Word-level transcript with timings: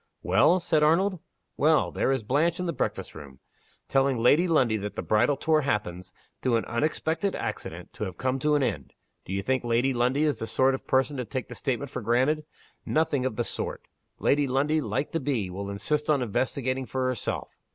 "Well?" 0.23 0.59
said 0.59 0.81
Arnold. 0.81 1.19
"Well 1.57 1.91
there 1.91 2.11
is 2.11 2.23
Blanche 2.23 2.59
in 2.59 2.65
the 2.65 2.73
breakfast 2.73 3.13
room 3.13 3.37
telling 3.87 4.17
Lady 4.17 4.47
Lundie 4.47 4.77
that 4.77 4.95
the 4.95 5.03
bridal 5.03 5.37
tour 5.37 5.61
happens, 5.61 6.11
through 6.41 6.55
an 6.55 6.65
unexpected 6.65 7.35
accident, 7.35 7.93
to 7.93 8.05
have 8.05 8.17
come 8.17 8.39
to 8.39 8.55
an 8.55 8.63
end. 8.63 8.95
Do 9.25 9.31
you 9.31 9.43
think 9.43 9.63
Lady 9.63 9.93
Lundie 9.93 10.23
is 10.23 10.39
the 10.39 10.47
sort 10.47 10.73
of 10.73 10.87
person 10.87 11.17
to 11.17 11.25
take 11.25 11.49
the 11.49 11.53
statement 11.53 11.91
for 11.91 12.01
granted? 12.01 12.45
Nothing 12.83 13.27
of 13.27 13.35
the 13.35 13.43
sort! 13.43 13.83
Lady 14.17 14.47
Lundie, 14.47 14.81
like 14.81 15.11
the 15.11 15.19
bee, 15.19 15.51
will 15.51 15.69
insist 15.69 16.09
on 16.09 16.23
investigating 16.23 16.87
for 16.87 17.05
herself. 17.07 17.49